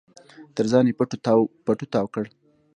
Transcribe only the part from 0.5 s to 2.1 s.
تر ځان يې پټو تاو